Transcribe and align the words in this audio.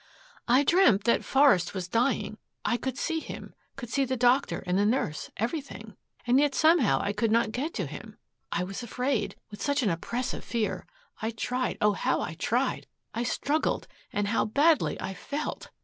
"I 0.47 0.63
dreamt 0.63 1.03
that 1.03 1.23
Forest 1.23 1.75
was 1.75 1.87
dying. 1.87 2.39
I 2.65 2.75
could 2.75 2.97
see 2.97 3.19
him, 3.19 3.53
could 3.75 3.91
see 3.91 4.03
the 4.03 4.17
doctor 4.17 4.63
and 4.65 4.75
the 4.75 4.83
nurse, 4.83 5.29
everything. 5.37 5.95
And 6.25 6.39
yet 6.39 6.55
somehow 6.55 6.99
I 7.03 7.13
could 7.13 7.29
not 7.29 7.51
get 7.51 7.75
to 7.75 7.85
him. 7.85 8.17
I 8.51 8.63
was 8.63 8.81
afraid, 8.81 9.35
with 9.51 9.61
such 9.61 9.83
an 9.83 9.91
oppressive 9.91 10.43
fear. 10.43 10.87
I 11.21 11.29
tried 11.29 11.77
oh, 11.81 11.93
how 11.93 12.19
I 12.19 12.33
tried! 12.33 12.87
I 13.13 13.21
struggled, 13.21 13.87
and 14.11 14.29
how 14.29 14.43
badly 14.43 14.99
I 14.99 15.13
felt!" 15.13 15.69